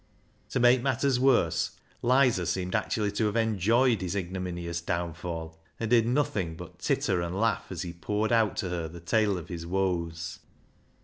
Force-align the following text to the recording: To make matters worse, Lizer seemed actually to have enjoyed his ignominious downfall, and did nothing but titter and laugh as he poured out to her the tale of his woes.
To 0.49 0.59
make 0.59 0.81
matters 0.81 1.19
worse, 1.19 1.77
Lizer 2.01 2.47
seemed 2.47 2.73
actually 2.73 3.11
to 3.11 3.27
have 3.27 3.35
enjoyed 3.35 4.01
his 4.01 4.15
ignominious 4.15 4.81
downfall, 4.81 5.59
and 5.79 5.91
did 5.91 6.07
nothing 6.07 6.55
but 6.55 6.79
titter 6.79 7.21
and 7.21 7.39
laugh 7.39 7.67
as 7.69 7.83
he 7.83 7.93
poured 7.93 8.31
out 8.31 8.57
to 8.57 8.69
her 8.69 8.87
the 8.87 8.99
tale 8.99 9.37
of 9.37 9.47
his 9.49 9.67
woes. 9.67 10.39